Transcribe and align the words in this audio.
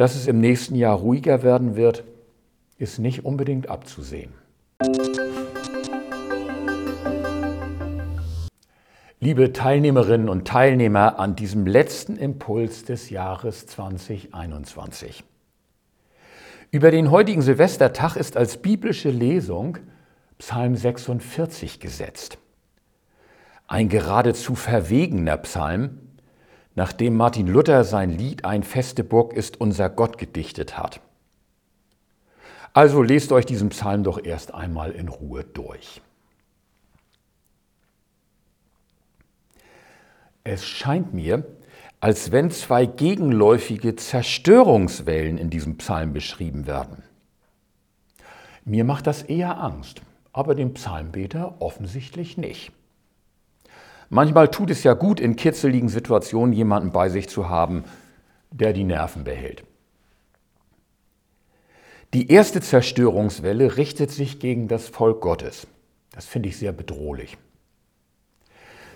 Dass 0.00 0.14
es 0.14 0.26
im 0.26 0.40
nächsten 0.40 0.76
Jahr 0.76 0.96
ruhiger 0.96 1.42
werden 1.42 1.76
wird, 1.76 2.04
ist 2.78 2.98
nicht 2.98 3.22
unbedingt 3.26 3.68
abzusehen. 3.68 4.32
Liebe 9.20 9.52
Teilnehmerinnen 9.52 10.30
und 10.30 10.48
Teilnehmer 10.48 11.18
an 11.18 11.36
diesem 11.36 11.66
letzten 11.66 12.16
Impuls 12.16 12.86
des 12.86 13.10
Jahres 13.10 13.66
2021. 13.66 15.22
Über 16.70 16.90
den 16.90 17.10
heutigen 17.10 17.42
Silvestertag 17.42 18.16
ist 18.16 18.38
als 18.38 18.56
biblische 18.56 19.10
Lesung 19.10 19.76
Psalm 20.38 20.76
46 20.76 21.78
gesetzt. 21.78 22.38
Ein 23.66 23.90
geradezu 23.90 24.54
verwegener 24.54 25.36
Psalm, 25.36 25.98
nachdem 26.80 27.14
Martin 27.14 27.46
Luther 27.46 27.84
sein 27.84 28.08
Lied 28.08 28.46
Ein 28.46 28.62
feste 28.62 29.04
Burg 29.04 29.34
ist 29.34 29.60
unser 29.60 29.90
Gott 29.90 30.16
gedichtet 30.16 30.78
hat. 30.78 31.02
Also 32.72 33.02
lest 33.02 33.32
euch 33.32 33.44
diesen 33.44 33.68
Psalm 33.68 34.02
doch 34.02 34.24
erst 34.24 34.54
einmal 34.54 34.92
in 34.92 35.08
Ruhe 35.08 35.44
durch. 35.44 36.00
Es 40.42 40.64
scheint 40.64 41.12
mir, 41.12 41.44
als 42.00 42.32
wenn 42.32 42.50
zwei 42.50 42.86
gegenläufige 42.86 43.94
Zerstörungswellen 43.94 45.36
in 45.36 45.50
diesem 45.50 45.76
Psalm 45.76 46.14
beschrieben 46.14 46.66
werden. 46.66 47.02
Mir 48.64 48.84
macht 48.84 49.06
das 49.06 49.22
eher 49.22 49.60
Angst, 49.60 50.00
aber 50.32 50.54
dem 50.54 50.72
Psalmbeter 50.72 51.60
offensichtlich 51.60 52.38
nicht. 52.38 52.72
Manchmal 54.10 54.48
tut 54.48 54.70
es 54.70 54.82
ja 54.82 54.94
gut, 54.94 55.20
in 55.20 55.36
kitzeligen 55.36 55.88
Situationen 55.88 56.52
jemanden 56.52 56.90
bei 56.90 57.08
sich 57.08 57.28
zu 57.28 57.48
haben, 57.48 57.84
der 58.50 58.72
die 58.72 58.82
Nerven 58.82 59.22
behält. 59.22 59.62
Die 62.12 62.28
erste 62.28 62.60
Zerstörungswelle 62.60 63.76
richtet 63.76 64.10
sich 64.10 64.40
gegen 64.40 64.66
das 64.66 64.88
Volk 64.88 65.20
Gottes. 65.20 65.68
Das 66.10 66.26
finde 66.26 66.48
ich 66.48 66.58
sehr 66.58 66.72
bedrohlich. 66.72 67.38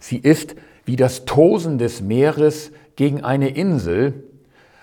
Sie 0.00 0.16
ist 0.16 0.56
wie 0.86 0.96
das 0.96 1.26
Tosen 1.26 1.76
des 1.76 2.00
Meeres 2.00 2.72
gegen 2.96 3.22
eine 3.22 3.50
Insel, 3.50 4.24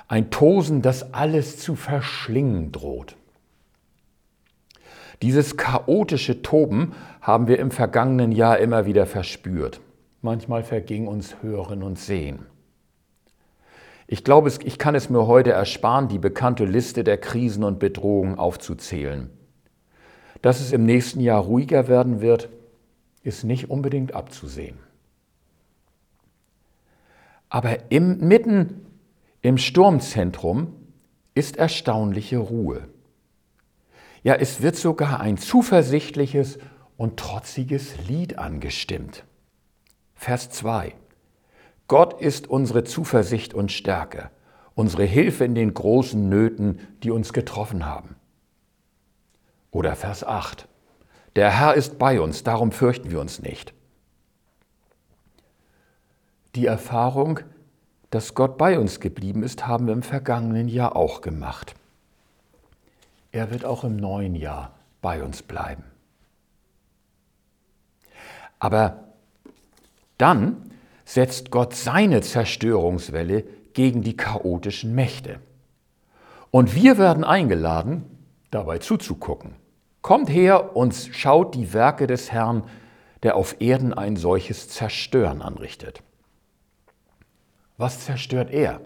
ein 0.08 0.30
Tosen, 0.30 0.84
das 0.84 1.12
alles 1.12 1.58
zu 1.58 1.76
verschlingen 1.76 2.72
droht. 2.72 3.16
Dieses 5.24 5.58
chaotische 5.58 6.44
Toben 6.44 6.94
haben 7.20 7.48
wir 7.48 7.58
im 7.58 7.72
vergangenen 7.72 8.32
Jahr 8.32 8.60
immer 8.60 8.86
wieder 8.86 9.08
verspürt. 9.08 9.82
Manchmal 10.22 10.64
verging 10.64 11.08
uns 11.08 11.42
Hören 11.42 11.82
und 11.82 11.98
Sehen. 11.98 12.46
Ich 14.08 14.24
glaube, 14.24 14.52
ich 14.64 14.78
kann 14.80 14.96
es 14.96 15.10
mir 15.10 15.28
heute 15.28 15.52
ersparen, 15.52 16.08
die 16.08 16.18
bekannte 16.18 16.66
Liste 16.66 17.04
der 17.04 17.18
Krisen 17.18 17.64
und 17.64 17.80
Bedrohungen 17.80 18.40
aufzuzählen. 18.40 19.30
Dass 20.42 20.60
es 20.60 20.72
im 20.72 20.86
nächsten 20.86 21.20
Jahr 21.20 21.42
ruhiger 21.42 21.88
werden 21.88 22.20
wird, 22.20 22.50
ist 23.24 23.44
nicht 23.44 23.70
unbedingt 23.70 24.14
abzusehen. 24.14 24.78
Aber 27.50 27.92
im, 27.92 28.20
mitten 28.20 28.86
im 29.42 29.58
Sturmzentrum 29.58 30.74
ist 31.34 31.58
erstaunliche 31.58 32.38
Ruhe. 32.40 32.88
Ja, 34.24 34.36
es 34.36 34.62
wird 34.62 34.76
sogar 34.76 35.20
ein 35.22 35.38
zuversichtliches 35.38 36.60
und 36.98 37.18
trotziges 37.18 37.94
Lied 38.08 38.38
angestimmt. 38.38 39.24
Vers 40.20 40.50
2. 40.50 40.96
Gott 41.88 42.20
ist 42.20 42.50
unsere 42.50 42.84
Zuversicht 42.84 43.54
und 43.54 43.72
Stärke, 43.72 44.30
unsere 44.76 45.06
Hilfe 45.06 45.46
in 45.46 45.56
den 45.56 45.74
großen 45.74 46.28
Nöten, 46.28 46.86
die 47.04 47.10
uns 47.10 47.32
getroffen 47.32 47.86
haben. 47.86 48.18
Oder 49.72 49.96
Vers 49.96 50.26
8. 50.26 50.68
Der 51.38 51.58
Herr 51.58 51.76
ist 51.76 51.98
bei 51.98 52.20
uns, 52.20 52.44
darum 52.44 52.74
fürchten 52.74 53.12
wir 53.12 53.22
uns 53.22 53.42
nicht. 53.42 53.74
Die 56.54 56.66
Erfahrung, 56.66 57.40
dass 58.10 58.36
Gott 58.36 58.58
bei 58.58 58.78
uns 58.78 59.00
geblieben 59.00 59.42
ist, 59.42 59.68
haben 59.68 59.88
wir 59.88 59.94
im 59.94 60.04
vergangenen 60.04 60.68
Jahr 60.68 60.98
auch 60.98 61.22
gemacht. 61.22 61.76
Er 63.32 63.52
wird 63.52 63.64
auch 63.64 63.86
im 63.86 63.96
neuen 63.96 64.36
Jahr 64.36 64.76
bei 65.02 65.24
uns 65.24 65.42
bleiben. 65.44 65.86
Aber 68.60 69.09
dann 70.20 70.70
setzt 71.06 71.50
Gott 71.50 71.74
seine 71.74 72.22
Zerstörungswelle 72.22 73.44
gegen 73.74 74.04
die 74.04 74.16
chaotischen 74.16 74.94
Mächte. 74.94 75.40
Und 76.52 76.76
wir 76.76 77.00
werden 77.00 77.24
eingeladen, 77.24 78.04
dabei 78.52 78.78
zuzugucken. 78.78 79.56
Kommt 80.02 80.30
her 80.30 80.76
und 80.76 80.94
schaut 80.94 81.56
die 81.56 81.74
Werke 81.74 82.06
des 82.06 82.32
Herrn, 82.32 82.64
der 83.24 83.36
auf 83.36 83.60
Erden 83.60 83.94
ein 83.94 84.16
solches 84.16 84.70
Zerstören 84.70 85.42
anrichtet. 85.42 86.04
Was 87.78 88.06
zerstört 88.06 88.52
er? 88.52 88.82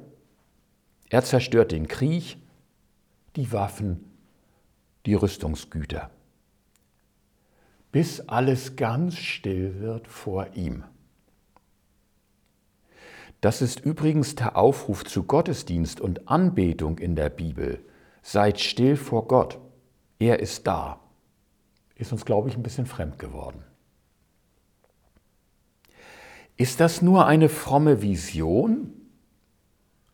Er 1.09 1.23
zerstört 1.23 1.71
den 1.71 1.87
Krieg, 1.87 2.37
die 3.35 3.51
Waffen, 3.51 4.11
die 5.05 5.13
Rüstungsgüter, 5.15 6.09
bis 7.91 8.21
alles 8.21 8.75
ganz 8.75 9.17
still 9.17 9.79
wird 9.79 10.07
vor 10.07 10.47
ihm. 10.55 10.83
Das 13.43 13.61
ist 13.61 13.81
übrigens 13.81 14.35
der 14.35 14.55
Aufruf 14.55 15.03
zu 15.03 15.23
Gottesdienst 15.23 15.99
und 15.99 16.29
Anbetung 16.29 16.97
in 16.97 17.17
der 17.17 17.27
Bibel. 17.27 17.83
Seid 18.21 18.61
still 18.61 18.95
vor 18.95 19.27
Gott. 19.27 19.59
Er 20.17 20.39
ist 20.39 20.65
da. 20.65 21.01
Ist 21.95 22.13
uns, 22.13 22.23
glaube 22.23 22.47
ich, 22.47 22.55
ein 22.55 22.63
bisschen 22.63 22.85
fremd 22.85 23.19
geworden. 23.19 23.61
Ist 26.55 26.79
das 26.79 27.01
nur 27.01 27.27
eine 27.27 27.49
fromme 27.49 28.01
Vision 28.01 28.93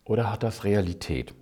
oder 0.06 0.31
hat 0.31 0.41
das 0.41 0.63
Realität? 0.63 1.35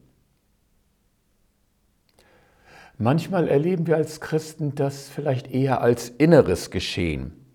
Manchmal 2.97 3.47
erleben 3.47 3.87
wir 3.87 3.95
als 3.95 4.19
Christen 4.19 4.75
das 4.75 5.07
vielleicht 5.07 5.49
eher 5.51 5.79
als 5.79 6.09
inneres 6.09 6.69
Geschehen 6.69 7.46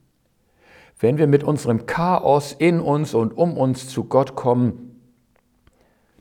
wenn 1.03 1.19
wir 1.19 1.27
mit 1.27 1.43
unserem 1.43 1.87
Chaos 1.87 2.53
in 2.53 2.81
uns 2.81 3.13
und 3.13 3.37
um 3.37 3.57
uns 3.57 3.89
zu 3.89 4.05
Gott 4.05 4.37
kommen, 4.37 5.01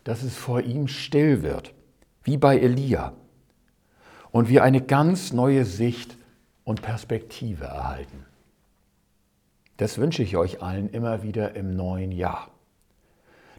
dass 0.03 0.23
es 0.23 0.35
vor 0.35 0.61
ihm 0.61 0.87
still 0.87 1.43
wird, 1.43 1.75
wie 2.23 2.35
bei 2.35 2.57
Elia, 2.57 3.13
und 4.31 4.49
wir 4.49 4.63
eine 4.63 4.81
ganz 4.81 5.33
neue 5.33 5.65
Sicht 5.65 6.17
und 6.63 6.81
Perspektive 6.81 7.65
erhalten. 7.65 8.25
Das 9.77 9.99
wünsche 9.99 10.23
ich 10.23 10.35
euch 10.35 10.63
allen 10.63 10.89
immer 10.89 11.21
wieder 11.21 11.53
im 11.55 11.75
neuen 11.75 12.11
Jahr, 12.11 12.49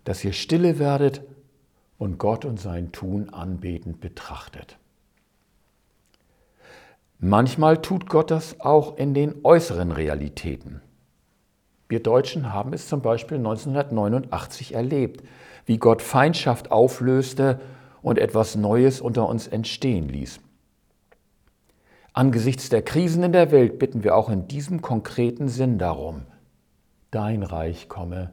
dass 0.03 0.25
ihr 0.25 0.33
stille 0.33 0.81
werdet 0.81 1.23
und 1.99 2.19
Gott 2.19 2.45
und 2.45 2.59
sein 2.59 2.91
Tun 2.91 3.31
anbetend 3.31 4.01
betrachtet. 4.01 4.77
Manchmal 7.21 7.81
tut 7.81 8.09
Gott 8.09 8.33
das 8.33 8.59
auch 8.59 8.97
in 8.97 9.15
den 9.15 9.45
äußeren 9.45 9.93
Realitäten. 9.93 10.83
Wir 11.93 12.01
Deutschen 12.03 12.55
haben 12.55 12.73
es 12.73 12.89
zum 12.89 13.03
Beispiel 13.03 13.37
1989 13.37 14.75
erlebt, 14.75 15.23
wie 15.67 15.77
Gott 15.77 16.01
Feindschaft 16.01 16.71
auflöste 16.71 17.61
und 18.01 18.19
etwas 18.19 18.57
Neues 18.57 19.03
unter 19.03 19.29
uns 19.29 19.47
entstehen 19.47 20.09
ließ. 20.09 20.41
Angesichts 22.15 22.71
der 22.71 22.81
Krisen 22.81 23.23
in 23.25 23.33
der 23.33 23.51
Welt 23.51 23.79
bitten 23.79 24.05
wir 24.05 24.17
auch 24.17 24.31
in 24.31 24.49
diesem 24.49 24.81
konkreten 24.81 25.49
Sinn 25.49 25.77
darum, 25.77 26.23
dein 27.11 27.43
Reich 27.43 27.91
komme, 27.91 28.33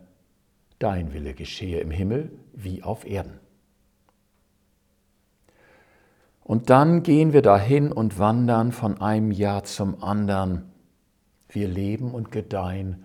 dein 0.79 1.13
Wille 1.13 1.33
geschehe 1.33 1.81
im 1.81 1.91
Himmel 1.91 2.31
wie 2.53 2.81
auf 2.81 3.05
Erden. 3.05 3.41
Und 6.45 6.69
dann 6.69 7.03
gehen 7.03 7.33
wir 7.33 7.41
dahin 7.41 7.91
und 7.91 8.19
wandern 8.19 8.71
von 8.71 9.01
einem 9.01 9.31
Jahr 9.31 9.65
zum 9.65 10.01
anderen. 10.01 10.71
Wir 11.49 11.67
leben 11.67 12.11
und 12.11 12.31
gedeihen 12.31 13.03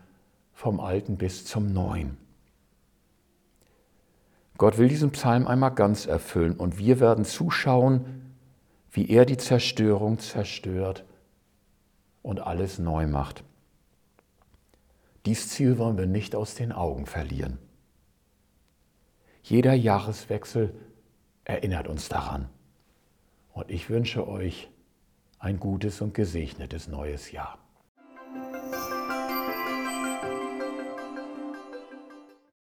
vom 0.55 0.81
Alten 0.81 1.17
bis 1.17 1.45
zum 1.45 1.73
Neuen. 1.73 2.17
Gott 4.56 4.79
will 4.79 4.89
diesen 4.89 5.11
Psalm 5.11 5.47
einmal 5.47 5.75
ganz 5.75 6.06
erfüllen 6.06 6.56
und 6.56 6.79
wir 6.79 7.01
werden 7.01 7.25
zuschauen, 7.25 8.33
wie 8.91 9.11
er 9.11 9.27
die 9.27 9.37
Zerstörung 9.37 10.21
zerstört 10.21 11.05
und 12.23 12.41
alles 12.41 12.79
neu 12.79 13.06
macht. 13.09 13.43
Dies 15.27 15.49
Ziel 15.49 15.79
wollen 15.79 15.99
wir 15.99 16.06
nicht 16.06 16.37
aus 16.37 16.55
den 16.55 16.71
Augen 16.71 17.06
verlieren. 17.06 17.59
Jeder 19.43 19.75
Jahreswechsel 19.75 20.75
erinnert 21.45 21.89
uns 21.89 22.09
daran. 22.09 22.49
Und 23.53 23.71
ich 23.71 23.91
wünsche 23.91 24.27
euch 24.29 24.71
ein 25.39 25.59
gutes 25.59 26.01
und 26.01 26.15
gesegnetes 26.15 26.89
neues 26.89 27.33
Jahr. 27.33 27.59